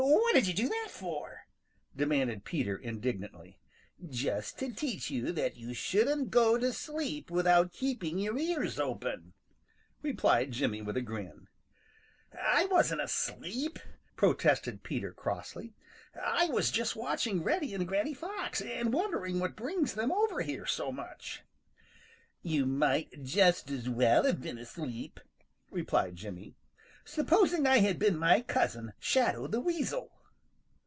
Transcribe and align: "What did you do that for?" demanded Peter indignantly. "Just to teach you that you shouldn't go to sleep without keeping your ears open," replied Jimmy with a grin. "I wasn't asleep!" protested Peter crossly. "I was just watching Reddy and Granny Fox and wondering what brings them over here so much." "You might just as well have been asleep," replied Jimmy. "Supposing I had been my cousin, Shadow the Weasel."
"What 0.03 0.33
did 0.33 0.47
you 0.47 0.53
do 0.55 0.67
that 0.67 0.87
for?" 0.89 1.45
demanded 1.95 2.43
Peter 2.45 2.75
indignantly. 2.75 3.59
"Just 4.09 4.57
to 4.57 4.73
teach 4.73 5.11
you 5.11 5.31
that 5.33 5.57
you 5.57 5.75
shouldn't 5.75 6.31
go 6.31 6.57
to 6.57 6.73
sleep 6.73 7.29
without 7.29 7.71
keeping 7.71 8.17
your 8.17 8.35
ears 8.39 8.79
open," 8.79 9.33
replied 10.01 10.53
Jimmy 10.53 10.81
with 10.81 10.97
a 10.97 11.01
grin. 11.03 11.47
"I 12.35 12.65
wasn't 12.65 13.01
asleep!" 13.01 13.77
protested 14.15 14.81
Peter 14.81 15.13
crossly. 15.13 15.75
"I 16.19 16.47
was 16.47 16.71
just 16.71 16.95
watching 16.95 17.43
Reddy 17.43 17.75
and 17.75 17.87
Granny 17.87 18.15
Fox 18.15 18.59
and 18.59 18.91
wondering 18.93 19.37
what 19.39 19.55
brings 19.55 19.93
them 19.93 20.11
over 20.11 20.41
here 20.41 20.65
so 20.65 20.91
much." 20.91 21.43
"You 22.41 22.65
might 22.65 23.21
just 23.21 23.69
as 23.69 23.87
well 23.87 24.23
have 24.23 24.41
been 24.41 24.57
asleep," 24.57 25.19
replied 25.69 26.15
Jimmy. 26.15 26.55
"Supposing 27.03 27.65
I 27.65 27.79
had 27.79 27.97
been 27.99 28.15
my 28.17 28.41
cousin, 28.41 28.93
Shadow 28.99 29.47
the 29.47 29.59
Weasel." 29.59 30.11